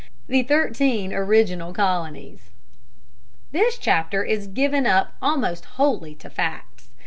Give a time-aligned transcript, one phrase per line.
[0.27, 2.49] THE THIRTEEN ORIGINAL COLONIES.
[3.51, 6.89] This chapter is given up almost wholly to facts.